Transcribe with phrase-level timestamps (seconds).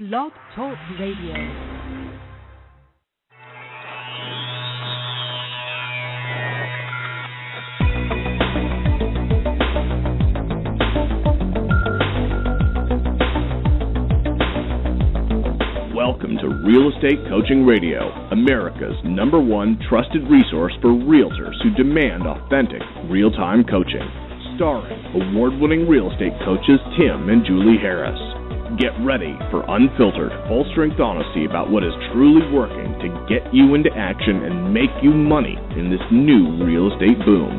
[0.00, 1.34] Blog Talk Radio.
[15.94, 22.22] Welcome to Real Estate Coaching Radio, America's number one trusted resource for realtors who demand
[22.26, 22.80] authentic,
[23.10, 24.08] real time coaching.
[24.56, 28.29] Starring award winning real estate coaches Tim and Julie Harris.
[28.78, 33.74] Get ready for unfiltered, full strength honesty about what is truly working to get you
[33.74, 37.50] into action and make you money in this new real estate boom.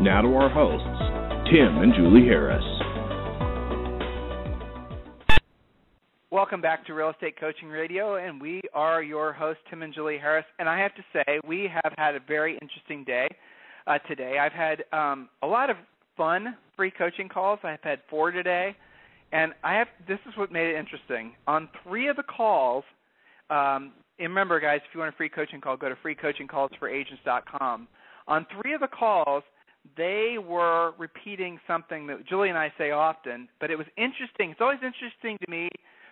[0.00, 0.86] Now to our hosts,
[1.50, 2.62] Tim and Julie Harris.
[6.30, 10.18] Welcome back to Real Estate Coaching Radio, and we are your hosts, Tim and Julie
[10.18, 10.46] Harris.
[10.60, 13.26] And I have to say, we have had a very interesting day
[13.88, 14.38] uh, today.
[14.40, 15.76] I've had um, a lot of
[16.16, 17.58] fun free coaching calls.
[17.64, 18.76] I've had four today,
[19.32, 19.88] and I have.
[20.08, 21.32] This is what made it interesting.
[21.46, 22.84] On three of the calls,
[23.50, 27.88] um, and remember, guys, if you want a free coaching call, go to freecoachingcallsforagents.com.
[28.28, 29.42] On three of the calls,
[29.96, 34.50] they were repeating something that Julie and I say often, but it was interesting.
[34.50, 35.68] It's always interesting to me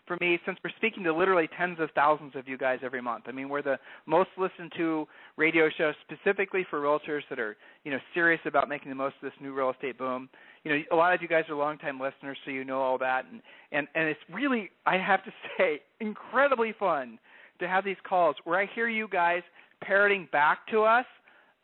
[0.06, 3.24] for me since we're speaking to literally tens of thousands of you guys every month.
[3.28, 7.92] I mean, we're the most listened to radio show specifically for realtors that are, you
[7.92, 10.30] know, serious about making the most of this new real estate boom.
[10.64, 13.24] You know, a lot of you guys are longtime listeners, so you know all that,
[13.30, 13.40] and
[13.72, 17.18] and and it's really, I have to say, incredibly fun
[17.60, 19.42] to have these calls where I hear you guys
[19.82, 21.06] parroting back to us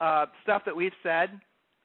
[0.00, 1.40] uh, stuff that we've said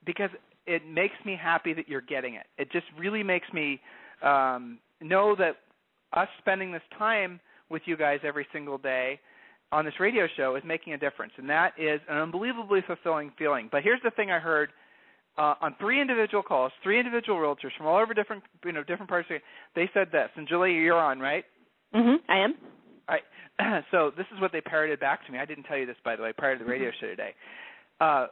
[0.06, 0.30] because
[0.66, 2.46] it makes me happy that you're getting it.
[2.58, 3.80] It just really makes me
[4.22, 5.58] um, know that
[6.14, 9.20] us spending this time with you guys every single day
[9.72, 13.70] on this radio show is making a difference, and that is an unbelievably fulfilling feeling.
[13.72, 14.70] But here's the thing I heard
[15.40, 19.10] uh, on three individual calls, three individual realtors from all over different, you know, different
[19.10, 19.28] parts.
[19.32, 21.46] Of the, they said this, and Julie, you're on, right?
[21.96, 22.18] Mhm.
[22.28, 22.56] I am.
[23.08, 23.84] All right.
[23.92, 25.40] so this is what they parroted back to me.
[25.40, 27.34] I didn't tell you this, by the way, prior to the radio show today.
[28.02, 28.28] Uh,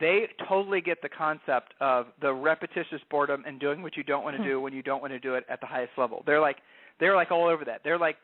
[0.00, 4.36] they totally get the concept of the repetitious boredom and doing what you don't want
[4.36, 6.22] to do when you don't want to do it at the highest level.
[6.26, 6.56] They're like
[7.00, 7.80] they're like all over that.
[7.84, 8.16] They're like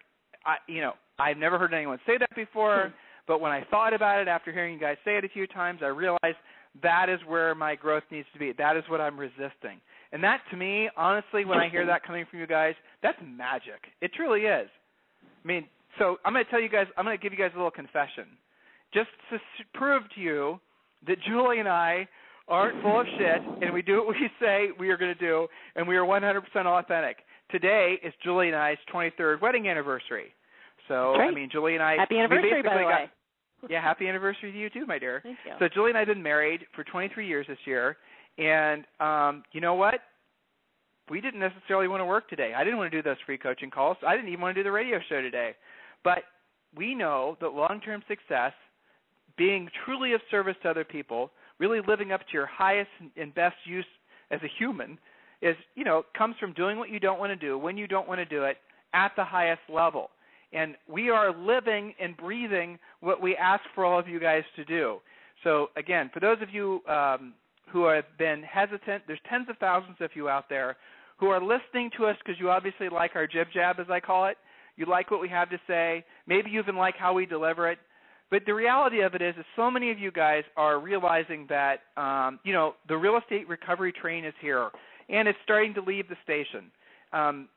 [0.45, 2.93] I you know, I've never heard anyone say that before,
[3.27, 5.81] but when I thought about it after hearing you guys say it a few times,
[5.83, 6.37] I realized
[6.83, 8.53] that is where my growth needs to be.
[8.57, 9.81] That is what I'm resisting.
[10.13, 13.81] And that to me, honestly, when I hear that coming from you guys, that's magic.
[14.01, 14.69] It truly is.
[15.45, 15.67] I mean,
[15.99, 17.71] so I'm going to tell you guys, I'm going to give you guys a little
[17.71, 18.25] confession.
[18.95, 20.61] Just to s- prove to you
[21.07, 22.07] that Julie and I
[22.49, 25.47] aren't full of shit and we do what we say we are going to do
[25.77, 27.17] and we are 100% authentic.
[27.51, 30.33] Today is Julie and I's 23rd wedding anniversary.
[30.89, 31.29] So, Great.
[31.29, 33.11] I mean, Julie and I Happy anniversary, by the got- way.
[33.69, 35.21] Yeah, happy anniversary to you too, my dear.
[35.23, 35.53] Thank you.
[35.59, 37.97] So Julie and I have been married for 23 years this year,
[38.39, 40.01] and um, you know what?
[41.11, 42.53] We didn't necessarily want to work today.
[42.57, 43.97] I didn't want to do those free coaching calls.
[44.07, 45.53] I didn't even want to do the radio show today.
[46.05, 46.25] But
[46.75, 48.53] we know that long-term success,
[49.37, 53.57] being truly of service to other people, really living up to your highest and best
[53.65, 53.87] use
[54.31, 54.99] as a human,
[55.43, 58.09] is you know comes from doing what you don't want to do when you don't
[58.09, 58.59] want to do it
[58.95, 60.11] at the highest level.
[60.53, 64.65] And we are living and breathing what we ask for all of you guys to
[64.65, 64.99] do.
[65.45, 67.35] So again, for those of you um,
[67.71, 70.77] who have been hesitant, there's tens of thousands of you out there
[71.19, 74.27] who are listening to us because you obviously like our jib jab, as I call
[74.27, 74.37] it.
[74.77, 76.05] You like what we have to say.
[76.27, 77.79] Maybe you even like how we deliver it.
[78.31, 81.81] But the reality of it is, is so many of you guys are realizing that
[81.97, 84.71] um, you know the real estate recovery train is here,
[85.11, 86.71] and it's starting to leave the station.
[87.13, 87.49] Um,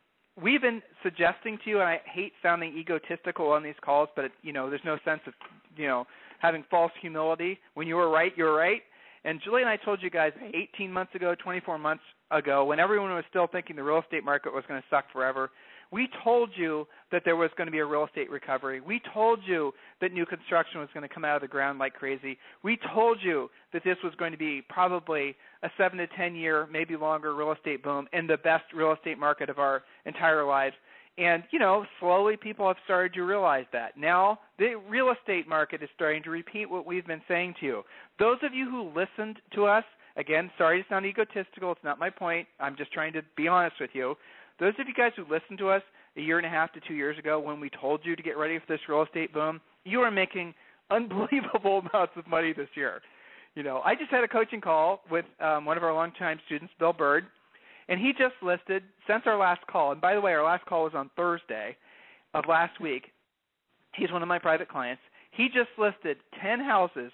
[0.41, 4.31] we've been suggesting to you, and I hate sounding egotistical on these calls, but it,
[4.41, 5.33] you know, there's no sense of
[5.77, 6.05] you know
[6.39, 7.59] having false humility.
[7.73, 8.81] When you were right, you were right.
[9.23, 10.33] And Julie and I told you guys
[10.75, 14.53] 18 months ago, 24 months ago, when everyone was still thinking the real estate market
[14.53, 15.49] was going to suck forever,
[15.95, 18.81] we told you that there was going to be a real estate recovery.
[18.81, 21.93] We told you that new construction was going to come out of the ground like
[21.93, 22.37] crazy.
[22.63, 26.67] We told you that this was going to be probably a 7 to 10 year,
[26.69, 30.75] maybe longer real estate boom in the best real estate market of our entire lives.
[31.17, 33.95] And, you know, slowly people have started to realize that.
[33.95, 37.83] Now, the real estate market is starting to repeat what we've been saying to you.
[38.19, 39.85] Those of you who listened to us,
[40.17, 42.49] again, sorry to sound egotistical, it's not my point.
[42.59, 44.15] I'm just trying to be honest with you.
[44.59, 45.81] Those of you guys who listened to us
[46.17, 48.37] a year and a half to two years ago when we told you to get
[48.37, 50.53] ready for this real estate boom, you are making
[50.91, 53.01] unbelievable amounts of money this year.
[53.55, 56.73] You know, I just had a coaching call with um, one of our longtime students,
[56.77, 57.25] Bill Bird,
[57.87, 59.91] and he just listed since our last call.
[59.91, 61.75] And by the way, our last call was on Thursday
[62.33, 63.11] of last week.
[63.95, 65.01] He's one of my private clients.
[65.31, 67.11] He just listed ten houses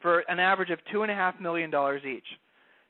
[0.00, 2.26] for an average of two and a half million dollars each.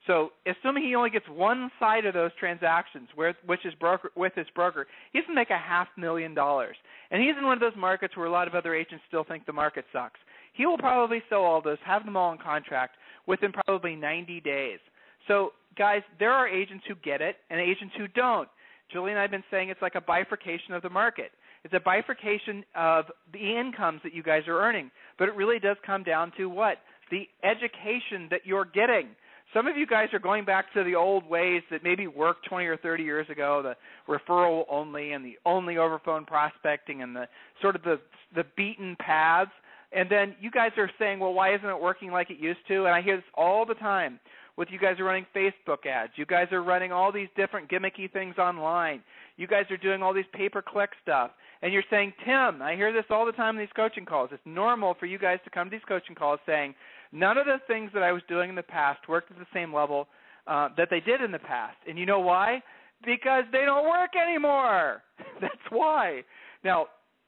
[0.06, 4.32] So, assuming he only gets one side of those transactions, with, which is broker with
[4.37, 6.76] his broker, he's to make a half million dollars.
[7.11, 9.47] And he's in one of those markets where a lot of other agents still think
[9.47, 10.20] the market sucks.
[10.53, 14.79] He will probably sell all those, have them all in contract within probably 90 days.
[15.26, 18.49] So, guys, there are agents who get it and agents who don't.
[18.93, 21.32] Julie and I have been saying it's like a bifurcation of the market.
[21.64, 24.91] It's a bifurcation of the incomes that you guys are earning.
[25.19, 26.79] But it really does come down to what?
[27.11, 29.09] The education that you're getting.
[29.55, 32.67] Some of you guys are going back to the old ways that maybe worked 20
[32.67, 33.77] or 30 years ago, the
[34.13, 37.27] referral only and the only over phone prospecting and the
[37.63, 38.01] sort of the
[38.35, 39.51] the beaten paths.
[39.93, 42.85] And then you guys are saying, well, why isn't it working like it used to?
[42.85, 44.19] And I hear this all the time
[44.57, 46.13] with you guys are running Facebook ads.
[46.17, 49.03] You guys are running all these different gimmicky things online.
[49.37, 51.31] You guys are doing all these pay per click stuff.
[51.62, 54.31] And you're saying, Tim, I hear this all the time in these coaching calls.
[54.33, 56.75] It's normal for you guys to come to these coaching calls saying,
[57.12, 59.73] none of the things that I was doing in the past worked at the same
[59.73, 60.06] level
[60.47, 61.77] uh, that they did in the past.
[61.88, 62.62] And you know why?
[63.05, 65.03] Because they don't work anymore.
[65.41, 66.23] That's why.
[66.62, 66.87] Now,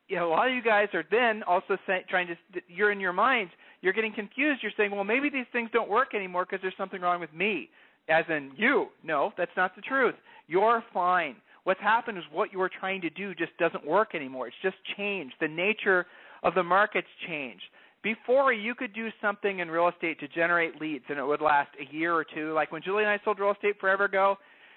[0.08, 2.36] you know, a lot of you guys are then also say, trying to,
[2.68, 4.60] you're in your minds, you're getting confused.
[4.62, 7.68] You're saying, well, maybe these things don't work anymore because there's something wrong with me,
[8.08, 8.86] as in you.
[9.04, 10.14] No, that's not the truth.
[10.46, 11.36] You're fine.
[11.68, 14.46] What's happened is what you were trying to do just doesn't work anymore.
[14.46, 15.34] It's just changed.
[15.38, 16.06] The nature
[16.42, 17.60] of the market's changed.
[18.02, 21.68] Before, you could do something in real estate to generate leads, and it would last
[21.78, 22.54] a year or two.
[22.54, 24.36] Like when Julie and I sold real estate forever ago,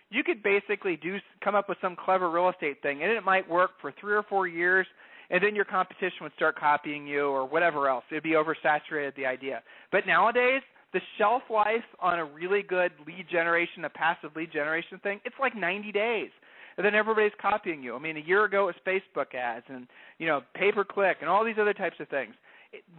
[0.09, 3.49] you could basically do come up with some clever real estate thing, and it might
[3.49, 4.85] work for three or four years
[5.29, 8.03] and then your competition would start copying you or whatever else.
[8.11, 9.63] It'd be oversaturated the idea.
[9.89, 10.61] But nowadays,
[10.91, 15.37] the shelf life on a really good lead generation, a passive lead generation thing, it's
[15.39, 16.31] like 90 days.
[16.77, 17.95] And then everybody's copying you.
[17.95, 19.87] I mean, a year ago it was Facebook ads and
[20.17, 22.33] you know pay per click and all these other types of things.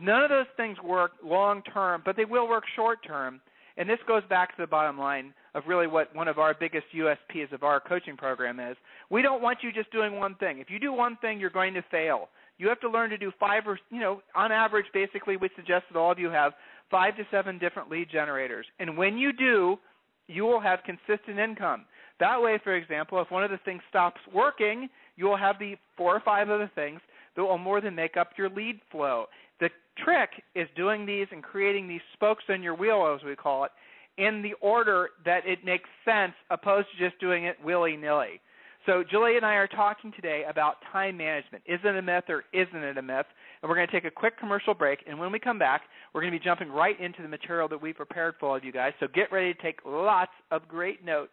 [0.01, 3.41] None of those things work long term, but they will work short term.
[3.79, 6.85] And this goes back to the bottom line of really what one of our biggest
[6.95, 8.77] USPs of our coaching program is.
[9.11, 10.59] We don't want you just doing one thing.
[10.59, 12.29] If you do one thing, you're going to fail.
[12.59, 15.85] You have to learn to do five or, you know, on average, basically, we suggest
[15.91, 16.53] that all of you have
[16.91, 18.67] five to seven different lead generators.
[18.79, 19.79] And when you do,
[20.29, 21.87] you will have consistent income.
[22.23, 25.75] That way, for example, if one of the things stops working, you will have the
[25.97, 27.01] four or five other things
[27.35, 29.27] that will more than make up your lead flow.
[29.59, 29.71] The
[30.05, 33.73] trick is doing these and creating these spokes on your wheel, as we call it,
[34.19, 38.41] in the order that it makes sense, opposed to just doing it willy nilly.
[38.87, 41.65] So, Julie and I are talking today about time management.
[41.67, 43.27] Is it a myth or isn't it a myth?
[43.63, 45.01] And we're going to take a quick commercial break.
[45.09, 45.83] And when we come back,
[46.15, 48.63] we're going to be jumping right into the material that we prepared for all of
[48.63, 48.93] you guys.
[49.01, 51.33] So, get ready to take lots of great notes.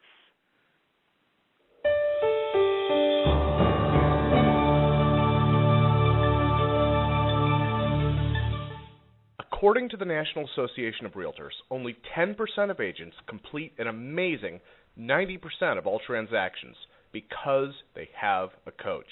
[9.60, 12.38] According to the National Association of Realtors, only 10%
[12.72, 14.62] of agents complete an amazing
[14.98, 16.78] 90% of all transactions
[17.12, 19.10] because they have a coach.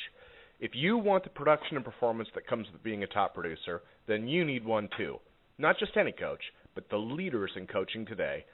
[0.61, 4.29] If you want the production and performance that comes with being a top producer, then
[4.29, 5.17] you need one too.
[5.57, 6.43] Not just any coach,
[6.75, 8.45] but the leaders in coaching today,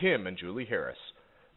[0.00, 0.98] Tim and Julie Harris.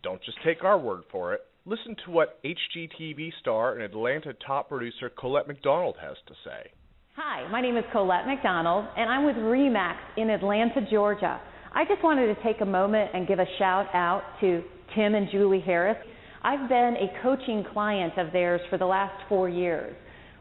[0.01, 1.41] Don't just take our word for it.
[1.65, 6.71] Listen to what HGTV star and Atlanta top producer Colette McDonald has to say.
[7.15, 11.39] Hi, my name is Colette McDonald, and I'm with REMAX in Atlanta, Georgia.
[11.71, 14.63] I just wanted to take a moment and give a shout out to
[14.95, 15.97] Tim and Julie Harris.
[16.41, 19.95] I've been a coaching client of theirs for the last four years.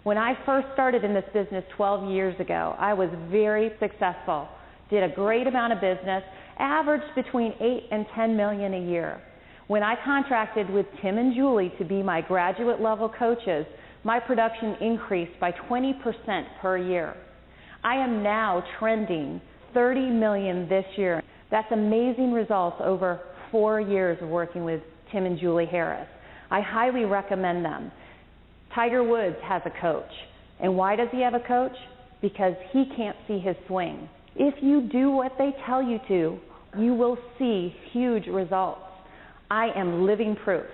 [0.04, 4.48] When I first started in this business 12 years ago, I was very successful,
[4.88, 6.22] did a great amount of business,
[6.58, 9.20] averaged between 8 and 10 million a year.
[9.66, 13.66] When I contracted with Tim and Julie to be my graduate level coaches,
[14.04, 15.94] my production increased by 20%
[16.60, 17.14] per year.
[17.84, 19.40] I am now trending
[19.74, 21.22] 30 million this year.
[21.50, 24.80] That's amazing results over four years of working with
[25.10, 26.08] Tim and Julie Harris.
[26.50, 27.92] I highly recommend them.
[28.74, 30.10] Tiger Woods has a coach.
[30.60, 31.76] And why does he have a coach?
[32.20, 34.08] Because he can't see his swing.
[34.36, 36.38] If you do what they tell you to,
[36.78, 38.80] you will see huge results.
[39.50, 40.66] I am living proof.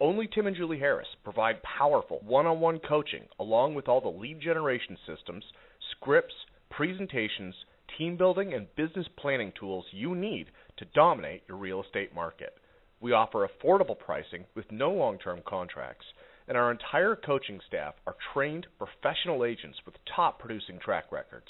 [0.00, 4.08] Only Tim and Julie Harris provide powerful one on one coaching along with all the
[4.08, 5.44] lead generation systems,
[5.90, 6.34] scripts,
[6.70, 7.54] presentations,
[7.96, 12.54] team building, and business planning tools you need to dominate your real estate market.
[13.00, 16.06] We offer affordable pricing with no long term contracts,
[16.46, 21.48] and our entire coaching staff are trained professional agents with top producing track records.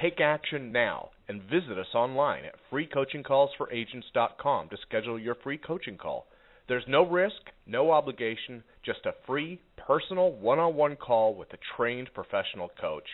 [0.00, 6.26] Take action now and visit us online at freecoachingcallsforagents.com to schedule your free coaching call.
[6.68, 11.58] There's no risk, no obligation, just a free, personal, one on one call with a
[11.76, 13.06] trained professional coach.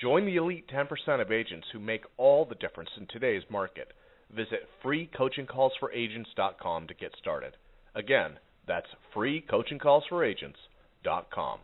[0.00, 0.88] Join the elite 10%
[1.20, 3.92] of agents who make all the difference in today's market.
[4.34, 7.56] Visit freecoachingcallsforagents.com to get started.
[7.94, 8.32] Again,
[8.66, 11.58] that's freecoachingcallsforagents.com.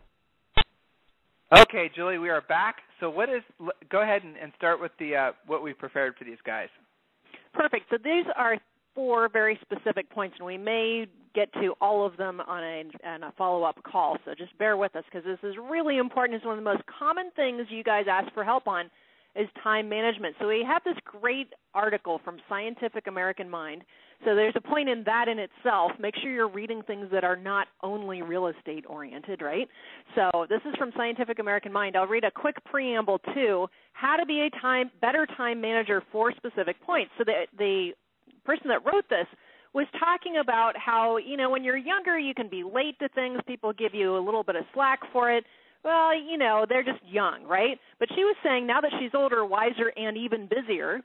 [1.57, 2.77] Okay, Julie, we are back.
[2.99, 3.41] So, what is?
[3.89, 6.67] Go ahead and, and start with the uh, what we prepared for these guys.
[7.53, 7.85] Perfect.
[7.89, 8.57] So these are
[8.97, 13.21] four very specific points, and we may get to all of them on a, on
[13.21, 14.17] a follow-up call.
[14.25, 16.35] So just bear with us because this is really important.
[16.35, 18.89] It's one of the most common things you guys ask for help on
[19.35, 20.35] is time management.
[20.39, 23.83] So we have this great article from Scientific American Mind.
[24.25, 25.91] So there's a point in that in itself.
[25.99, 29.67] Make sure you're reading things that are not only real estate oriented, right?
[30.15, 31.95] So this is from Scientific American Mind.
[31.95, 36.31] I'll read a quick preamble to how to be a time better time manager for
[36.31, 37.11] specific points.
[37.19, 37.91] So the the
[38.47, 39.27] person that wrote this
[39.73, 43.39] was talking about how, you know, when you're younger you can be late to things,
[43.45, 45.43] people give you a little bit of slack for it
[45.83, 47.79] well, you know, they're just young, right?
[47.99, 51.01] But she was saying now that she's older, wiser, and even busier,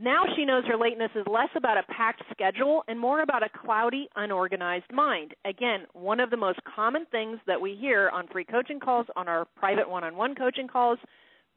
[0.00, 3.48] now she knows her lateness is less about a packed schedule and more about a
[3.64, 5.34] cloudy, unorganized mind.
[5.44, 9.28] Again, one of the most common things that we hear on free coaching calls, on
[9.28, 10.98] our private one on one coaching calls,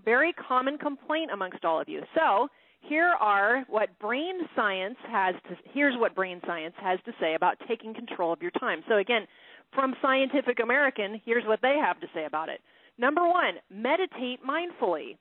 [0.06, 2.04] very common complaint amongst all of you.
[2.14, 2.48] So,
[2.82, 7.58] here are what brain science has to here's what brain science has to say about
[7.68, 8.84] taking control of your time.
[8.88, 9.28] So again,
[9.74, 12.62] from Scientific American, here's what they have to say about it.
[12.98, 15.18] Number one, meditate mindfully.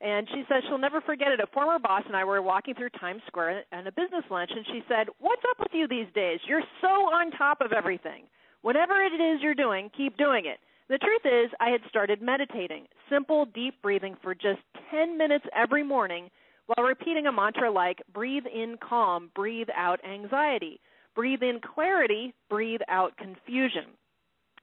[0.00, 1.40] And she says she'll never forget it.
[1.40, 4.64] A former boss and I were walking through Times Square and a business lunch, and
[4.66, 6.38] she said, What's up with you these days?
[6.46, 8.24] You're so on top of everything.
[8.62, 10.58] Whatever it is you're doing, keep doing it.
[10.88, 14.60] The truth is, I had started meditating, simple, deep breathing for just
[14.90, 16.30] 10 minutes every morning
[16.68, 20.80] while repeating a mantra like breathe in calm, breathe out anxiety.
[21.14, 23.86] Breathe in clarity, breathe out confusion.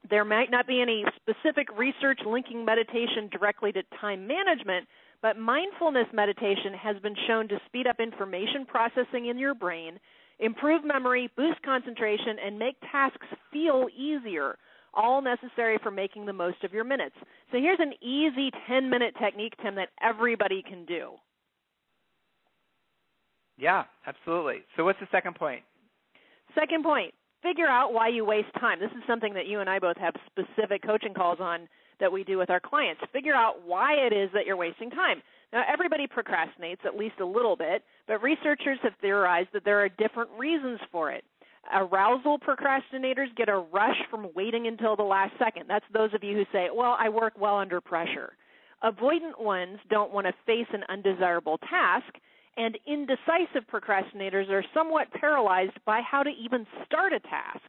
[0.07, 4.87] There might not be any specific research linking meditation directly to time management,
[5.23, 9.99] but mindfulness meditation has been shown to speed up information processing in your brain,
[10.37, 14.59] improve memory, boost concentration, and make tasks feel easier,
[14.93, 17.15] all necessary for making the most of your minutes.
[17.51, 21.13] So here's an easy 10 minute technique, Tim, that everybody can do.
[23.57, 24.63] Yeah, absolutely.
[24.75, 25.63] So what's the second point?
[26.53, 28.79] Second point, figure out why you waste time.
[28.79, 31.67] This is something that you and I both have specific coaching calls on
[31.99, 33.01] that we do with our clients.
[33.13, 35.21] Figure out why it is that you're wasting time.
[35.53, 39.89] Now, everybody procrastinates at least a little bit, but researchers have theorized that there are
[39.89, 41.23] different reasons for it.
[41.73, 45.65] Arousal procrastinators get a rush from waiting until the last second.
[45.67, 48.33] That's those of you who say, Well, I work well under pressure.
[48.83, 52.13] Avoidant ones don't want to face an undesirable task
[52.57, 57.63] and indecisive procrastinators are somewhat paralyzed by how to even start a task.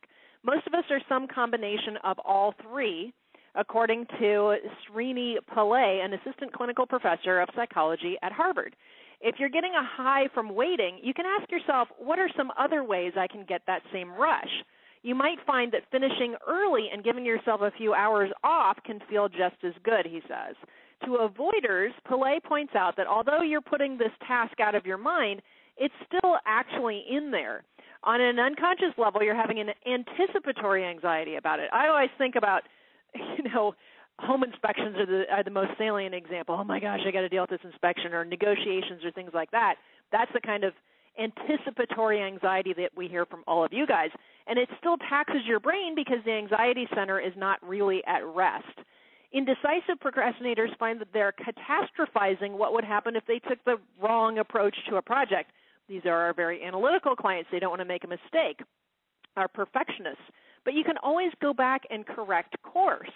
[0.44, 3.12] Most of us are some combination of all three,
[3.54, 8.76] according to Srini Pillay, an assistant clinical professor of psychology at Harvard.
[9.20, 12.84] If you're getting a high from waiting, you can ask yourself, what are some other
[12.84, 14.62] ways I can get that same rush?
[15.02, 19.28] You might find that finishing early and giving yourself a few hours off can feel
[19.28, 20.54] just as good, he says.
[21.04, 25.42] To avoiders, Pillay points out that although you're putting this task out of your mind,
[25.76, 27.64] it's still actually in there.
[28.02, 31.68] On an unconscious level, you're having an anticipatory anxiety about it.
[31.72, 32.62] I always think about,
[33.14, 33.74] you know,
[34.18, 36.56] home inspections are the are the most salient example.
[36.58, 39.50] Oh my gosh, I got to deal with this inspection or negotiations or things like
[39.50, 39.74] that.
[40.12, 40.72] That's the kind of
[41.18, 44.10] anticipatory anxiety that we hear from all of you guys.
[44.46, 48.64] And it still taxes your brain because the anxiety center is not really at rest.
[49.36, 54.74] Indecisive procrastinators find that they're catastrophizing what would happen if they took the wrong approach
[54.88, 55.50] to a project.
[55.90, 57.50] These are our very analytical clients.
[57.52, 58.60] They don't want to make a mistake.
[59.36, 60.24] Our perfectionists.
[60.64, 63.12] But you can always go back and correct course.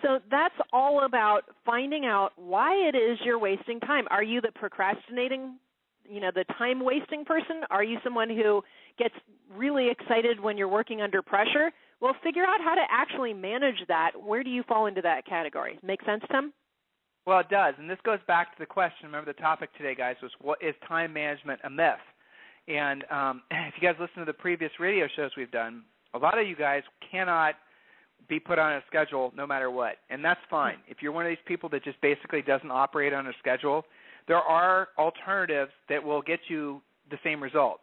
[0.00, 4.06] So that's all about finding out why it is you're wasting time.
[4.10, 5.56] Are you the procrastinating,
[6.08, 7.62] you know, the time wasting person?
[7.70, 8.62] Are you someone who
[8.98, 9.14] gets
[9.54, 11.70] really excited when you're working under pressure?
[12.00, 14.12] Well, figure out how to actually manage that.
[14.20, 15.78] Where do you fall into that category?
[15.82, 16.52] Make sense, Tim?
[17.26, 17.74] Well, it does.
[17.78, 19.06] And this goes back to the question.
[19.06, 21.94] Remember, the topic today, guys, was what is time management a myth?
[22.68, 25.82] And um, if you guys listen to the previous radio shows we've done,
[26.14, 27.54] a lot of you guys cannot
[28.28, 29.96] be put on a schedule no matter what.
[30.10, 30.76] And that's fine.
[30.88, 33.84] If you're one of these people that just basically doesn't operate on a schedule,
[34.28, 36.80] there are alternatives that will get you
[37.10, 37.80] the same result.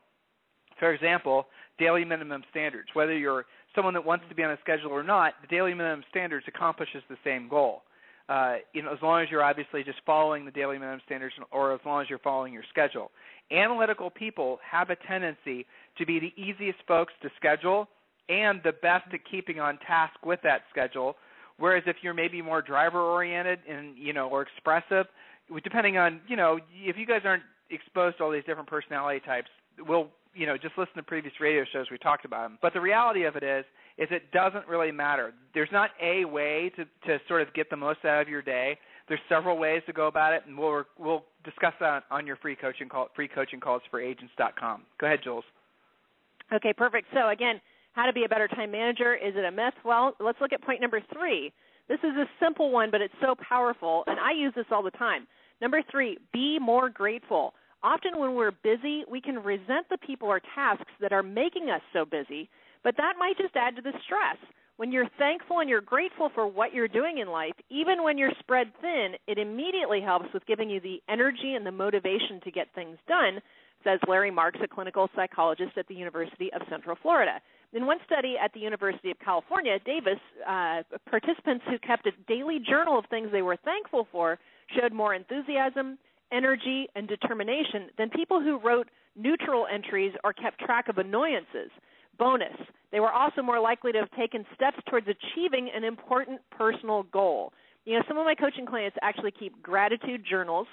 [0.80, 1.48] For example,
[1.80, 2.88] daily minimum standards.
[2.94, 6.04] Whether you're someone that wants to be on a schedule or not, the daily minimum
[6.10, 7.82] standards accomplishes the same goal.
[8.28, 11.74] Uh, you know, as long as you're obviously just following the daily minimum standards, or
[11.74, 13.12] as long as you're following your schedule.
[13.52, 15.66] Analytical people have a tendency
[15.98, 17.88] to be the easiest folks to schedule
[18.28, 21.16] and the best at keeping on task with that schedule.
[21.58, 25.06] Whereas if you're maybe more driver oriented and you know or expressive,
[25.64, 29.50] depending on you know if you guys aren't exposed to all these different personality types,
[29.80, 32.58] we'll you know just listen to previous radio shows we talked about them.
[32.62, 33.66] But the reality of it is
[33.98, 35.34] is it doesn't really matter.
[35.54, 38.78] There's not a way to to sort of get the most out of your day.
[39.08, 42.56] There's several ways to go about it, and we'll we'll discuss that on your free
[42.56, 44.84] coaching call free coaching calls for agents.com.
[45.00, 45.46] Go ahead, Jules.
[46.54, 47.08] Okay, perfect.
[47.14, 47.62] So again,
[47.94, 49.16] how to be a better time manager?
[49.16, 49.74] Is it a myth?
[49.84, 51.54] Well, let's look at point number three.
[51.88, 54.92] This is a simple one, but it's so powerful, and I use this all the
[54.92, 55.28] time.
[55.62, 57.54] Number three, be more grateful.
[57.84, 61.82] Often when we're busy, we can resent the people or tasks that are making us
[61.94, 62.50] so busy,
[62.84, 64.38] but that might just add to the stress.
[64.78, 68.34] When you're thankful and you're grateful for what you're doing in life, even when you're
[68.40, 72.68] spread thin, it immediately helps with giving you the energy and the motivation to get
[72.76, 73.40] things done,
[73.84, 77.40] says Larry Marks, a clinical psychologist at the University of Central Florida.
[77.74, 82.60] In one study at the University of California, Davis, uh, participants who kept a daily
[82.60, 84.40] journal of things they were thankful for
[84.80, 85.98] showed more enthusiasm,
[86.32, 91.72] energy, and determination than people who wrote neutral entries or kept track of annoyances.
[92.18, 92.56] Bonus,
[92.92, 97.52] they were also more likely to have taken steps towards achieving an important personal goal.
[97.84, 100.68] You know, some of my coaching clients actually keep gratitude journals,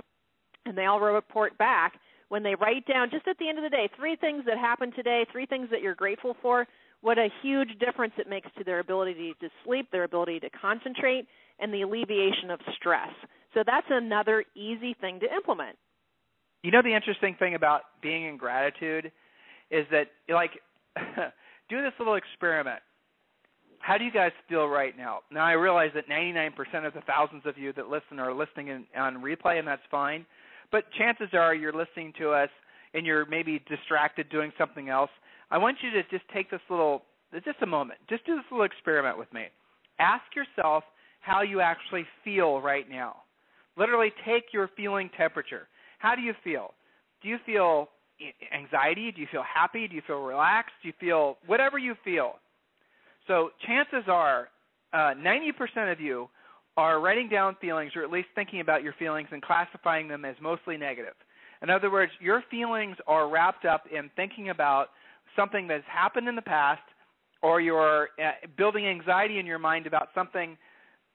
[0.65, 1.95] and they all report back
[2.29, 4.95] when they write down just at the end of the day three things that happened
[4.97, 6.67] today, three things that you're grateful for.
[7.03, 11.27] What a huge difference it makes to their ability to sleep, their ability to concentrate,
[11.59, 13.11] and the alleviation of stress.
[13.55, 15.77] So that's another easy thing to implement.
[16.63, 19.11] You know the interesting thing about being in gratitude
[19.71, 20.53] is that like
[21.69, 22.81] do this little experiment.
[23.81, 25.21] How do you guys feel right now?
[25.33, 28.85] Now I realize that 99% of the thousands of you that listen are listening in,
[28.97, 30.25] on replay and that's fine.
[30.71, 32.49] But chances are you're listening to us
[32.95, 35.11] and you're maybe distracted doing something else.
[35.53, 37.03] I want you to just take this little
[37.45, 38.01] just a moment.
[38.09, 39.45] Just do this little experiment with me.
[39.99, 40.83] Ask yourself
[41.21, 43.17] how you actually feel right now.
[43.77, 45.69] Literally take your feeling temperature.
[45.99, 46.73] How do you feel?
[47.23, 47.89] Do you feel
[48.53, 49.13] anxiety?
[49.13, 49.87] Do you feel happy?
[49.87, 50.73] Do you feel relaxed?
[50.83, 52.37] Do you feel whatever you feel?
[53.27, 54.49] So chances are,
[54.95, 56.31] uh, 90% of you
[56.79, 60.35] are writing down feelings or at least thinking about your feelings and classifying them as
[60.41, 61.15] mostly negative.
[61.63, 64.89] In other words, your feelings are wrapped up in thinking about
[65.37, 66.83] something that's happened in the past
[67.43, 70.57] or you're uh, building anxiety in your mind about something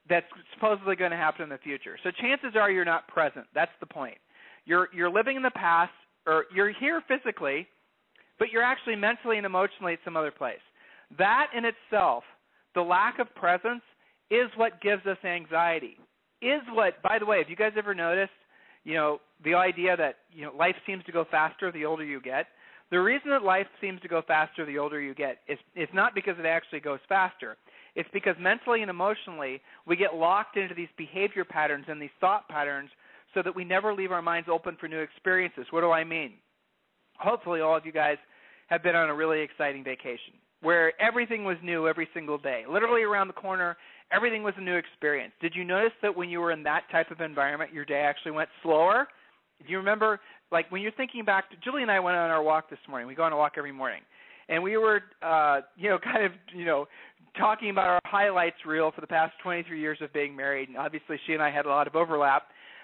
[0.10, 1.98] that's supposedly going to happen in the future.
[2.04, 3.46] So chances are you're not present.
[3.54, 4.18] That's the point.
[4.66, 5.92] You're you're living in the past
[6.26, 7.68] or you're here physically,
[8.40, 10.60] but you're actually mentally and emotionally at some other place.
[11.18, 12.24] That in itself,
[12.76, 13.82] the lack of presence
[14.30, 15.98] is what gives us anxiety.
[16.42, 18.32] Is what by the way, have you guys ever noticed,
[18.84, 22.22] you know, the idea that, you know, life seems to go faster the older you
[22.22, 22.48] get?
[22.90, 26.16] The reason that life seems to go faster the older you get is is not
[26.16, 27.58] because it actually goes faster.
[27.96, 32.48] It's because mentally and emotionally we get locked into these behavior patterns and these thought
[32.48, 32.90] patterns
[33.34, 35.66] so that we never leave our minds open for new experiences.
[35.72, 36.34] What do I mean?
[37.20, 38.18] Hopefully, all of you guys
[38.68, 42.64] have been on a really exciting vacation where everything was new every single day.
[42.70, 43.78] Literally around the corner,
[44.12, 45.34] everything was a new experience.
[45.42, 48.32] Did you notice that when you were in that type of environment, your day actually
[48.32, 49.08] went slower?
[49.66, 50.20] Do you remember,
[50.52, 53.08] like, when you're thinking back to Julie and I went on our walk this morning.
[53.08, 54.02] We go on a walk every morning.
[54.50, 56.88] And we were, uh, you know, kind of, you know,
[57.38, 61.20] talking about our highlights reel for the past 23 years of being married, and obviously
[61.28, 62.44] she and I had a lot of overlap.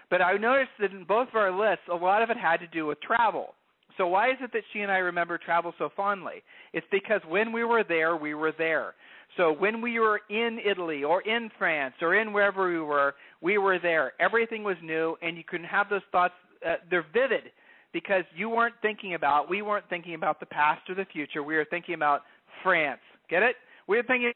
[0.10, 2.68] But I noticed that in both of our lists, a lot of it had to
[2.68, 3.56] do with travel.
[3.98, 6.44] So why is it that she and I remember travel so fondly?
[6.74, 8.96] It's because when we were there, we were there.
[9.38, 13.58] So when we were in Italy or in France or in wherever we were, we
[13.58, 14.14] were there.
[14.20, 16.34] Everything was new, and you can have those thoughts.
[16.66, 17.52] Uh, they're vivid
[17.94, 21.44] because you weren't thinking about, we weren't thinking about the past or the future.
[21.44, 22.22] We were thinking about
[22.64, 23.02] France.
[23.30, 23.56] Get it?
[23.88, 24.34] We were thinking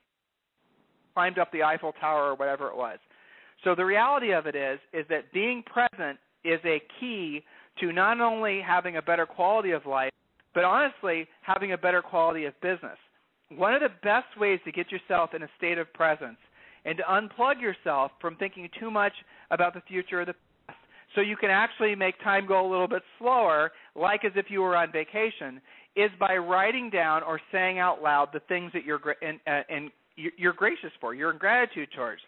[1.16, 3.00] climbed up the Eiffel Tower or whatever it was.
[3.64, 7.44] So the reality of it is is that being present is a key
[7.80, 10.12] to not only having a better quality of life,
[10.54, 12.98] but honestly having a better quality of business.
[13.50, 16.38] One of the best ways to get yourself in a state of presence
[16.86, 19.14] and to unplug yourself from thinking too much
[19.50, 20.36] about the future or the
[21.16, 24.62] so you can actually make time go a little bit slower, like as if you
[24.62, 25.62] were on vacation,
[25.96, 29.90] is by writing down or saying out loud the things that you're in, uh, in
[30.16, 32.22] you're gracious for, you're in gratitude towards.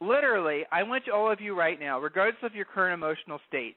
[0.00, 3.76] Literally, I want all of you right now, regardless of your current emotional state,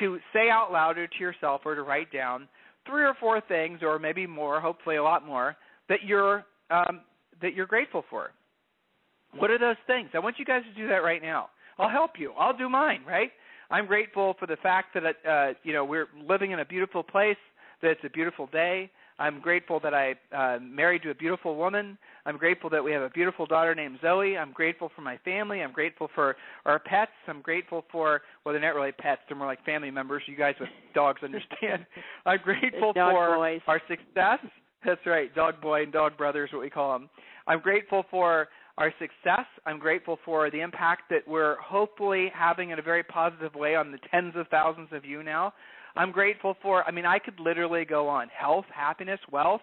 [0.00, 2.48] to say out loud or to yourself or to write down
[2.86, 5.56] three or four things, or maybe more, hopefully a lot more,
[5.88, 7.00] that you're um,
[7.40, 8.30] that you're grateful for.
[9.36, 10.10] What are those things?
[10.14, 11.48] I want you guys to do that right now.
[11.78, 12.32] I'll help you.
[12.38, 13.00] I'll do mine.
[13.06, 13.30] Right?
[13.72, 17.38] I'm grateful for the fact that uh, you know we're living in a beautiful place.
[17.80, 18.90] That it's a beautiful day.
[19.18, 21.96] I'm grateful that I uh, married to a beautiful woman.
[22.26, 24.36] I'm grateful that we have a beautiful daughter named Zoe.
[24.36, 25.62] I'm grateful for my family.
[25.62, 27.12] I'm grateful for our pets.
[27.26, 30.22] I'm grateful for well, they're not really pets; they're more like family members.
[30.26, 31.86] You guys with dogs understand.
[32.26, 33.60] I'm grateful for boys.
[33.66, 34.38] our success.
[34.84, 37.08] That's right, dog boy and dog brother is what we call them.
[37.46, 39.46] I'm grateful for our success.
[39.66, 43.92] I'm grateful for the impact that we're hopefully having in a very positive way on
[43.92, 45.52] the tens of thousands of you now.
[45.96, 49.60] I'm grateful for, I mean, I could literally go on health, happiness, wealth.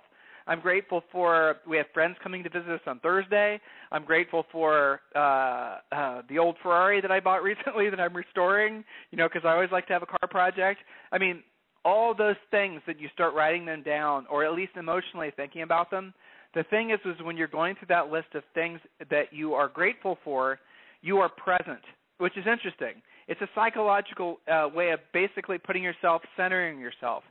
[0.47, 3.59] I'm grateful for we have friends coming to visit us on Thursday.
[3.91, 8.83] I'm grateful for uh, uh, the old Ferrari that I bought recently that I'm restoring.
[9.11, 10.79] You know, because I always like to have a car project.
[11.11, 11.43] I mean,
[11.85, 15.91] all those things that you start writing them down, or at least emotionally thinking about
[15.91, 16.13] them.
[16.55, 18.79] The thing is, is when you're going through that list of things
[19.11, 20.59] that you are grateful for,
[21.01, 21.81] you are present,
[22.17, 23.01] which is interesting.
[23.27, 27.23] It's a psychological uh, way of basically putting yourself, centering yourself.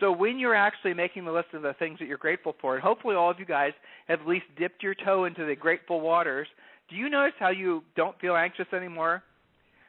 [0.00, 2.82] So when you're actually making the list of the things that you're grateful for, and
[2.82, 3.72] hopefully all of you guys
[4.08, 6.46] have at least dipped your toe into the grateful waters,
[6.90, 9.22] do you notice how you don't feel anxious anymore?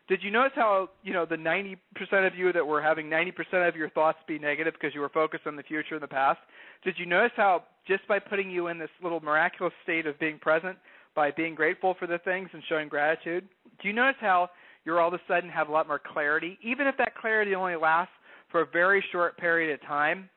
[0.07, 1.77] Did you notice how you know the 90%
[2.25, 5.45] of you that were having 90% of your thoughts be negative because you were focused
[5.45, 6.39] on the future and the past?
[6.83, 10.39] Did you notice how just by putting you in this little miraculous state of being
[10.39, 10.77] present,
[11.15, 13.47] by being grateful for the things and showing gratitude,
[13.81, 14.49] do you notice how
[14.85, 17.75] you're all of a sudden have a lot more clarity, even if that clarity only
[17.75, 18.13] lasts
[18.49, 20.29] for a very short period of time.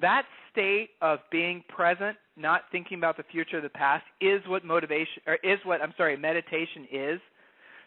[0.00, 4.64] That state of being present, not thinking about the future or the past, is what
[4.64, 7.20] motivation or is what I'm sorry, meditation is.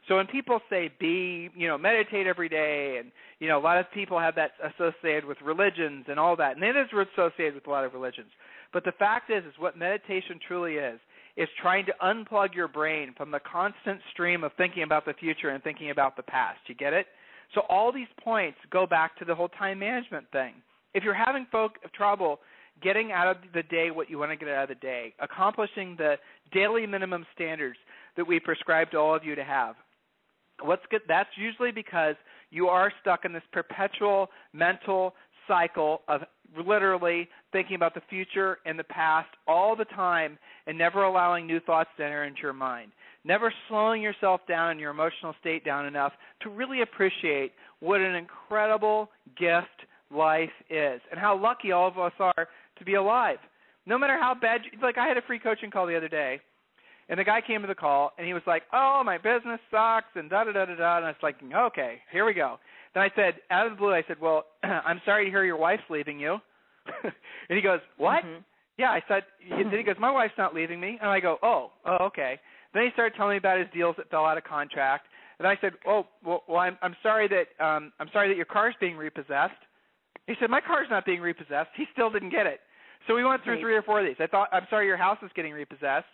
[0.07, 3.77] So when people say be, you know, meditate every day, and you know, a lot
[3.77, 7.67] of people have that associated with religions and all that, and it is associated with
[7.67, 8.29] a lot of religions.
[8.73, 10.99] But the fact is, is what meditation truly is
[11.37, 15.49] is trying to unplug your brain from the constant stream of thinking about the future
[15.49, 16.59] and thinking about the past.
[16.67, 17.07] You get it?
[17.53, 20.53] So all these points go back to the whole time management thing.
[20.93, 22.39] If you're having folk trouble
[22.83, 25.95] getting out of the day what you want to get out of the day, accomplishing
[25.97, 26.15] the
[26.51, 27.77] daily minimum standards
[28.17, 29.75] that we prescribe to all of you to have,
[30.65, 32.15] what's good that's usually because
[32.50, 35.13] you are stuck in this perpetual mental
[35.47, 36.21] cycle of
[36.65, 41.60] literally thinking about the future and the past all the time and never allowing new
[41.62, 42.91] thoughts to enter into your mind.
[43.24, 48.15] Never slowing yourself down and your emotional state down enough to really appreciate what an
[48.15, 49.67] incredible gift
[50.13, 52.47] life is and how lucky all of us are
[52.78, 53.38] to be alive.
[53.86, 56.39] No matter how bad, you, like I had a free coaching call the other day,
[57.12, 60.08] and the guy came to the call and he was like, "Oh, my business sucks,"
[60.15, 60.97] and da da da da da.
[60.97, 62.58] And I was like, "Okay, here we go."
[62.93, 65.58] Then I said, out of the blue, I said, "Well, I'm sorry to hear your
[65.58, 66.39] wife's leaving you."
[67.04, 67.13] and
[67.50, 68.41] he goes, "What?" Mm-hmm.
[68.78, 69.24] Yeah, I said.
[69.50, 72.39] Then he goes, "My wife's not leaving me." And I go, "Oh, oh, okay."
[72.74, 75.08] Then he started telling me about his deals that fell out of contract.
[75.38, 78.45] And I said, "Oh, well, well I'm I'm sorry that um I'm sorry that your
[78.45, 79.60] car's being repossessed."
[80.28, 82.62] He said, "My car's not being repossessed." He still didn't get it.
[83.08, 83.62] So we went through right.
[83.62, 84.15] three or four of these.
[84.19, 86.08] I thought, "I'm sorry your house is getting repossessed."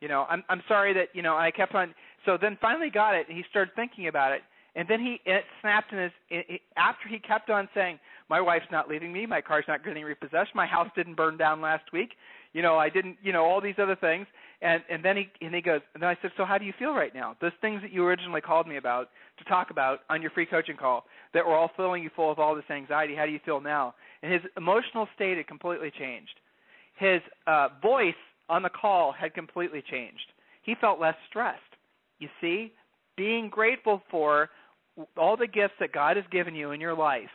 [0.00, 3.14] You know, I'm I'm sorry that, you know, I kept on so then finally got
[3.14, 4.42] it and he started thinking about it
[4.78, 7.98] and then he it snapped in his it, after he kept on saying,
[8.30, 9.26] "My wife's not leaving me.
[9.26, 10.54] My car's not getting repossessed.
[10.54, 12.10] My house didn't burn down last week.
[12.52, 13.16] You know, I didn't.
[13.20, 14.26] You know, all these other things."
[14.62, 15.80] And and then he and he goes.
[15.94, 17.36] And then I said, "So how do you feel right now?
[17.40, 20.76] Those things that you originally called me about to talk about on your free coaching
[20.76, 23.16] call that were all filling you full of all this anxiety.
[23.16, 26.38] How do you feel now?" And his emotional state had completely changed.
[26.96, 28.14] His uh, voice
[28.48, 30.32] on the call had completely changed.
[30.62, 31.60] He felt less stressed.
[32.18, 32.72] You see,
[33.16, 34.50] being grateful for
[35.16, 37.30] all the gifts that God has given you in your life,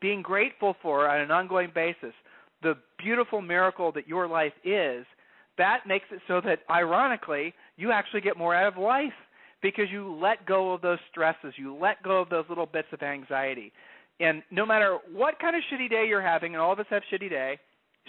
[0.00, 2.14] being grateful for on an ongoing basis,
[2.62, 5.04] the beautiful miracle that your life is,
[5.58, 9.12] that makes it so that ironically you actually get more out of life
[9.62, 13.02] because you let go of those stresses, you let go of those little bits of
[13.02, 13.72] anxiety.
[14.20, 17.02] And no matter what kind of shitty day you're having, and all of us have
[17.12, 17.58] shitty day,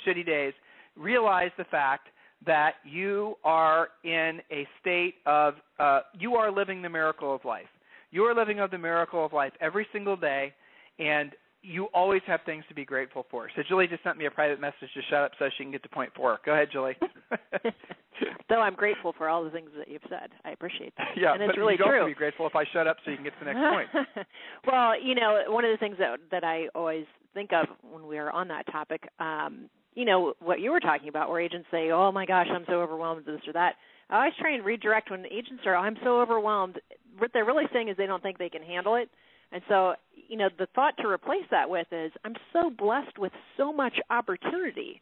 [0.08, 0.54] shitty days,
[0.96, 2.10] realize the fact
[2.46, 7.68] that you are in a state of uh, you are living the miracle of life.
[8.12, 10.54] You are living of the miracle of life every single day,
[11.00, 11.32] and
[11.64, 13.48] you always have things to be grateful for.
[13.56, 15.82] So Julie just sent me a private message to shut up so she can get
[15.84, 16.40] to point four.
[16.46, 16.98] Go ahead, Julie.
[18.50, 21.08] Though I'm grateful for all the things that you've said, I appreciate that.
[21.16, 22.02] Yeah, and it's but really you'd true.
[22.02, 24.28] also be grateful if I shut up so you can get to the next point.
[24.68, 28.18] well, you know, one of the things that that I always think of when we
[28.18, 31.92] are on that topic, um, you know, what you were talking about, where agents say,
[31.92, 33.76] "Oh my gosh, I'm so overwhelmed," with this or that.
[34.10, 36.80] I always try and redirect when agents are, "I'm so overwhelmed."
[37.18, 39.10] what they're really saying is they don't think they can handle it.
[39.52, 39.94] And so,
[40.28, 43.94] you know, the thought to replace that with is I'm so blessed with so much
[44.10, 45.02] opportunity.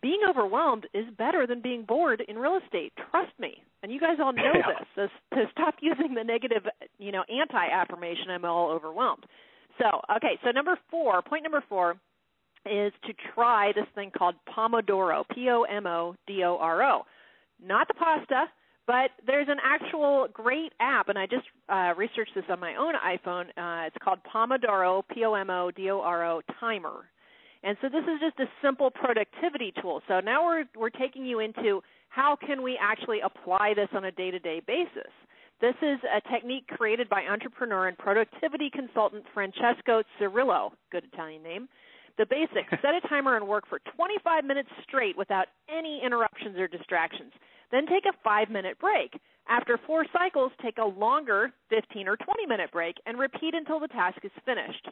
[0.00, 2.92] Being overwhelmed is better than being bored in real estate.
[3.10, 3.62] Trust me.
[3.82, 4.84] And you guys all know yeah.
[4.96, 5.08] this.
[5.30, 6.62] So to stop using the negative,
[6.98, 9.24] you know, anti-affirmation, I'm all overwhelmed.
[9.78, 11.96] So, okay, so number 4, point number 4,
[12.66, 17.02] is to try this thing called Pomodoro, P O M O D O R O.
[17.64, 18.46] Not the pasta,
[18.86, 22.94] but there's an actual great app, and I just uh, researched this on my own
[22.94, 23.46] iPhone.
[23.56, 27.04] Uh, it's called Pomodoro, P O M O D O R O Timer.
[27.64, 30.02] And so this is just a simple productivity tool.
[30.08, 34.12] So now we're we're taking you into how can we actually apply this on a
[34.12, 35.10] day-to-day basis.
[35.60, 41.68] This is a technique created by entrepreneur and productivity consultant Francesco Cirillo, good Italian name.
[42.18, 46.68] The basics set a timer and work for 25 minutes straight without any interruptions or
[46.68, 47.32] distractions.
[47.70, 49.18] Then take a five minute break.
[49.48, 53.88] After four cycles, take a longer 15 or 20 minute break and repeat until the
[53.88, 54.88] task is finished.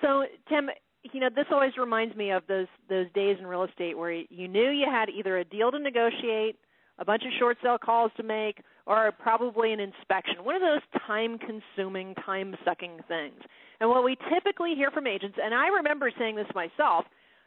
[0.00, 0.70] So, Tim,
[1.12, 4.48] you know, this always reminds me of those those days in real estate where you
[4.48, 6.56] knew you had either a deal to negotiate,
[6.98, 10.44] a bunch of short sale calls to make, or probably an inspection.
[10.44, 13.40] One of those time consuming, time sucking things.
[13.80, 17.04] And what we typically hear from agents, and I remember saying this myself,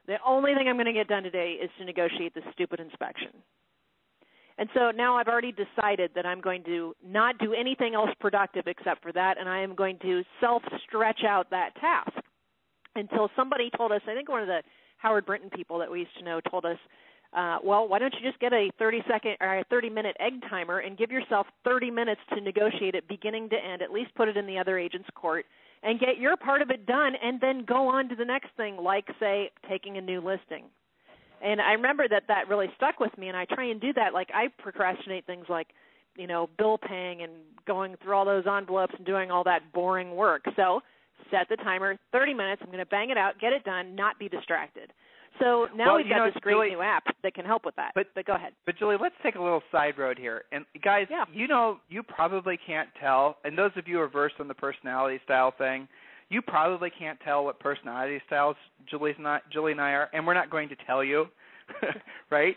[0.07, 3.29] the only thing I'm going to get done today is to negotiate this stupid inspection.
[4.57, 8.63] And so now I've already decided that I'm going to not do anything else productive
[8.65, 12.11] except for that, and I am going to self stretch out that task
[12.95, 14.63] until somebody told us, I think one of the
[14.97, 16.77] Howard Brinton people that we used to know told us,
[17.35, 20.33] uh, well, why don't you just get a 30 second or a 30 minute egg
[20.49, 24.27] timer and give yourself 30 minutes to negotiate it beginning to end, at least put
[24.27, 25.45] it in the other agent's court
[25.83, 28.77] and get your part of it done and then go on to the next thing
[28.77, 30.65] like say taking a new listing.
[31.41, 34.13] And I remember that that really stuck with me and I try and do that
[34.13, 35.67] like I procrastinate things like
[36.15, 37.31] you know bill paying and
[37.67, 40.45] going through all those envelopes and doing all that boring work.
[40.55, 40.81] So
[41.31, 44.17] set the timer 30 minutes i'm going to bang it out get it done not
[44.19, 44.93] be distracted
[45.39, 47.75] so now well, we've got know, this great Julie, new app that can help with
[47.75, 50.65] that but, but go ahead but julie let's take a little side road here and
[50.83, 51.25] guys yeah.
[51.33, 54.53] you know you probably can't tell and those of you who are versed on the
[54.53, 55.87] personality style thing
[56.29, 58.55] you probably can't tell what personality styles
[58.89, 61.27] Julie's not, Julie and I are, and we're not going to tell you,
[62.31, 62.55] right?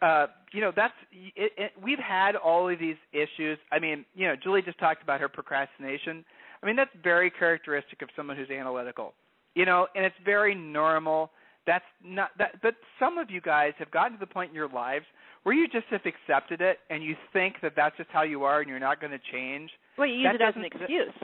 [0.00, 3.58] Uh, you know, that's it, it, we've had all of these issues.
[3.72, 6.24] I mean, you know, Julie just talked about her procrastination.
[6.62, 9.14] I mean, that's very characteristic of someone who's analytical.
[9.54, 11.32] You know, and it's very normal.
[11.70, 14.68] That's not that but some of you guys have gotten to the point in your
[14.68, 15.06] lives
[15.44, 18.58] where you just have accepted it and you think that that's just how you are
[18.58, 19.70] and you're not going to change.
[19.96, 21.14] Well, you use that it as an excuse.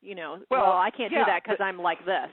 [0.00, 2.30] You know, well, well I can't yeah, do that because I'm like this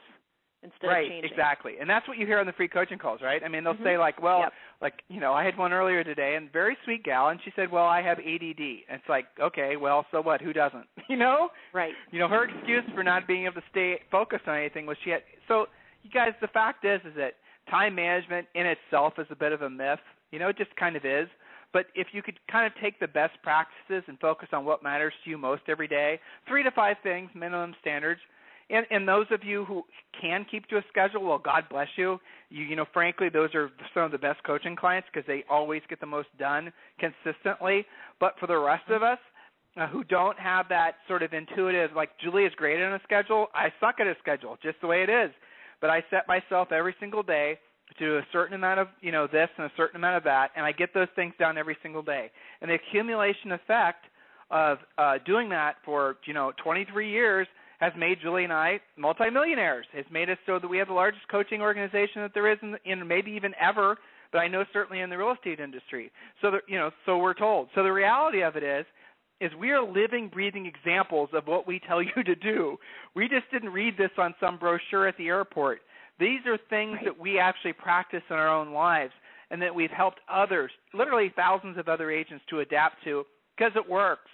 [0.63, 1.29] instead right, of changing.
[1.29, 1.73] exactly.
[1.79, 3.43] And that's what you hear on the free coaching calls, right?
[3.45, 3.83] I mean, they'll mm-hmm.
[3.83, 4.53] say like, well, yep.
[4.81, 7.71] like, you know, I had one earlier today and very sweet gal and she said,
[7.71, 10.41] "Well, I have ADD." And it's like, "Okay, well, so what?
[10.41, 11.49] Who doesn't?" You know?
[11.73, 11.93] Right.
[12.11, 15.11] You know, her excuse for not being able to stay focused on anything was she
[15.11, 15.65] had so
[16.03, 17.33] you guys the fact is is that
[17.69, 19.99] time management in itself is a bit of a myth.
[20.31, 21.27] You know, it just kind of is.
[21.71, 25.13] But if you could kind of take the best practices and focus on what matters
[25.23, 28.21] to you most every day, three to five things, minimum standards,
[28.71, 29.83] and, and those of you who
[30.19, 32.19] can keep to a schedule, well, God bless you.
[32.49, 35.81] You, you know, frankly, those are some of the best coaching clients because they always
[35.89, 37.85] get the most done consistently.
[38.19, 39.17] But for the rest of us,
[39.77, 43.47] uh, who don't have that sort of intuitive, like Julie is great on a schedule.
[43.53, 45.31] I suck at a schedule, just the way it is.
[45.81, 47.57] But I set myself every single day
[47.89, 50.51] to do a certain amount of you know this and a certain amount of that,
[50.55, 52.31] and I get those things done every single day.
[52.61, 54.05] And the accumulation effect
[54.51, 57.47] of uh, doing that for you know 23 years
[57.79, 59.85] has made Julie and I multimillionaires.
[59.93, 62.75] It's made us so that we have the largest coaching organization that there is in,
[62.85, 63.97] in maybe even ever,
[64.31, 66.11] but I know certainly in the real estate industry.
[66.41, 67.69] So that, you know, so we're told.
[67.75, 68.85] So the reality of it is
[69.41, 72.77] is we are living, breathing examples of what we tell you to do.
[73.15, 75.81] We just didn't read this on some brochure at the airport.
[76.19, 77.05] These are things right.
[77.05, 79.13] that we actually practice in our own lives
[79.51, 83.23] and that we've helped others, literally thousands of other agents to adapt to
[83.57, 84.29] because it works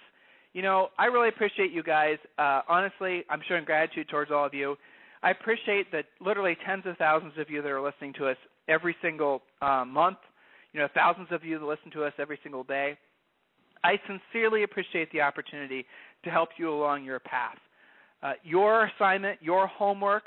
[0.56, 2.16] you know, I really appreciate you guys.
[2.38, 4.76] Uh, honestly, I'm showing gratitude towards all of you.
[5.22, 8.96] I appreciate that literally tens of thousands of you that are listening to us every
[9.02, 10.16] single uh, month.
[10.72, 12.96] You know, thousands of you that listen to us every single day.
[13.84, 15.86] I sincerely appreciate the opportunity
[16.24, 17.58] to help you along your path.
[18.22, 20.24] Uh, your assignment, your homework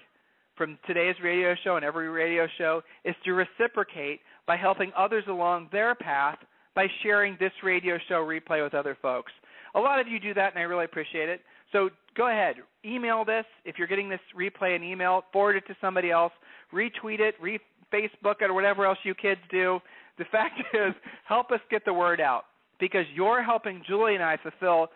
[0.55, 5.69] from today's radio show and every radio show is to reciprocate by helping others along
[5.71, 6.37] their path
[6.75, 9.31] by sharing this radio show replay with other folks.
[9.75, 11.41] A lot of you do that, and I really appreciate it.
[11.71, 13.45] So go ahead, email this.
[13.65, 16.33] If you're getting this replay and email, forward it to somebody else,
[16.73, 17.59] retweet it, re
[17.93, 19.79] Facebook it, or whatever else you kids do.
[20.17, 20.93] The fact is,
[21.25, 22.45] help us get the word out
[22.79, 24.87] because you're helping Julie and I fulfill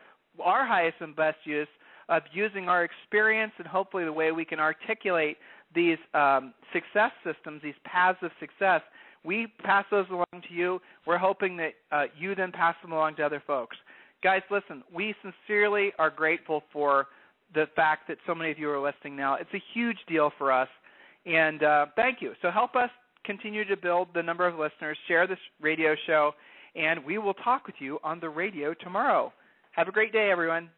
[0.43, 1.67] our highest and best use
[2.09, 5.37] of using our experience and hopefully the way we can articulate
[5.73, 8.81] these um, success systems, these paths of success.
[9.23, 10.81] We pass those along to you.
[11.07, 13.77] We're hoping that uh, you then pass them along to other folks
[14.23, 17.07] guys, listen, we sincerely are grateful for
[17.53, 19.35] the fact that so many of you are listening now.
[19.35, 20.69] It's a huge deal for us.
[21.25, 22.33] And uh, thank you.
[22.41, 22.89] So help us
[23.25, 26.31] continue to build the number of listeners, share this radio show,
[26.75, 29.31] and we will talk with you on the radio tomorrow.
[29.71, 30.69] Have a great day, everyone.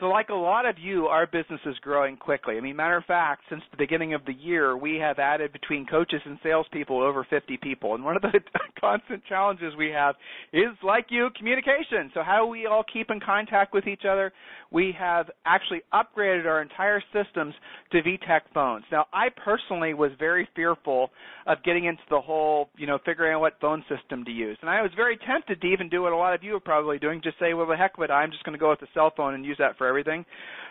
[0.00, 2.56] So, like a lot of you, our business is growing quickly.
[2.56, 5.86] I mean, matter of fact, since the beginning of the year, we have added between
[5.86, 7.96] coaches and salespeople over 50 people.
[7.96, 8.40] And one of the
[8.80, 10.14] constant challenges we have
[10.52, 12.12] is, like you, communication.
[12.14, 14.32] So, how we all keep in contact with each other?
[14.70, 17.54] We have actually upgraded our entire systems
[17.90, 18.84] to VTech phones.
[18.92, 21.10] Now, I personally was very fearful
[21.46, 24.58] of getting into the whole, you know, figuring out what phone system to use.
[24.60, 26.98] And I was very tempted to even do what a lot of you are probably
[26.98, 28.86] doing, just say, well, the heck with it, I'm just going to go with the
[28.94, 30.24] cell phone and use that for everything.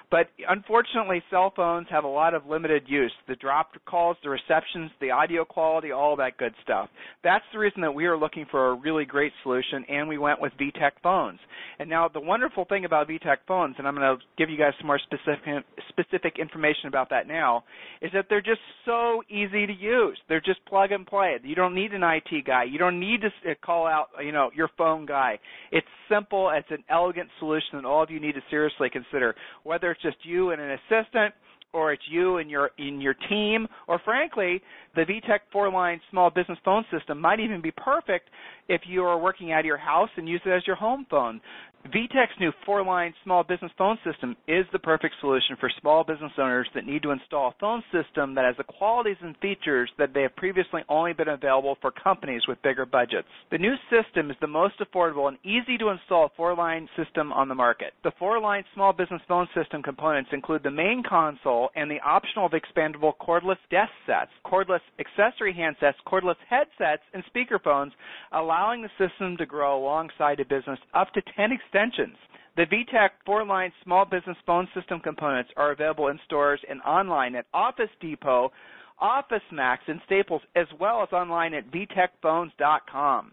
[0.09, 3.11] But unfortunately, cell phones have a lot of limited use.
[3.27, 6.89] The dropped calls, the receptions, the audio quality, all that good stuff.
[7.23, 10.39] That's the reason that we are looking for a really great solution, and we went
[10.39, 11.39] with VTech phones.
[11.79, 14.73] And now the wonderful thing about VTech phones, and I'm going to give you guys
[14.79, 17.63] some more specific specific information about that now,
[18.01, 20.17] is that they're just so easy to use.
[20.29, 21.37] They're just plug and play.
[21.43, 22.63] You don't need an IT guy.
[22.63, 25.39] You don't need to uh, call out, you know, your phone guy.
[25.71, 26.49] It's simple.
[26.55, 29.35] It's an elegant solution that all of you need to seriously consider.
[29.63, 31.33] Whether it's just you and an assistant,
[31.73, 34.61] or it's you and your in your team, or frankly,
[34.95, 38.29] the VTech four-line small business phone system might even be perfect
[38.67, 41.41] if you are working out of your house and use it as your home phone.
[41.87, 46.67] VTech's new four-line small business phone system is the perfect solution for small business owners
[46.75, 50.23] that need to install a phone system that has the qualities and features that they
[50.23, 53.27] have previously only been available for companies with bigger budgets.
[53.51, 57.55] The new system is the most affordable and easy to install four-line system on the
[57.55, 57.93] market.
[58.03, 62.53] The four-line small business phone system components include the main console and the optional of
[62.53, 67.91] expandable cordless desk sets, cordless accessory handsets, cordless headsets, and speakerphones,
[68.33, 72.17] allowing the system to grow alongside a business up to 10 extensions.
[72.55, 77.45] The VTech four-line small business phone system components are available in stores and online at
[77.53, 78.51] Office Depot,
[78.99, 83.31] Office Max, and Staples, as well as online at vtechphones.com.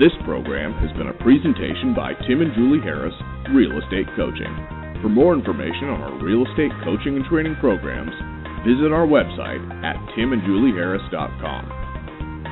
[0.00, 3.14] This program has been a presentation by Tim and Julie Harris,
[3.52, 4.52] Real Estate Coaching.
[5.02, 8.10] For more information on our real estate coaching and training programs,
[8.66, 11.83] visit our website at timandjulieharris.com.